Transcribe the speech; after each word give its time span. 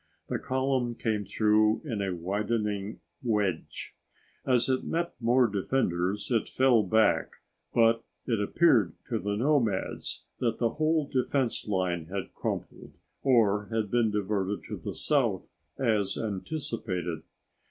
The 0.29 0.39
column 0.39 0.95
came 0.95 1.25
through 1.25 1.83
in 1.85 2.01
a 2.01 2.15
widening 2.15 3.01
wedge. 3.21 3.93
As 4.47 4.67
it 4.67 4.83
met 4.83 5.13
more 5.19 5.45
defenders 5.45 6.31
it 6.31 6.49
fell 6.49 6.81
back, 6.81 7.33
but 7.71 8.03
it 8.25 8.41
appeared 8.41 8.93
to 9.09 9.19
the 9.19 9.35
nomads 9.37 10.23
that 10.39 10.57
the 10.57 10.71
whole 10.71 11.07
defense 11.07 11.67
line 11.67 12.05
had 12.07 12.33
crumbled 12.33 12.93
or 13.21 13.65
had 13.67 13.91
been 13.91 14.09
diverted 14.09 14.63
to 14.69 14.77
the 14.77 14.95
south, 14.95 15.51
as 15.77 16.17
anticipated. 16.17 17.21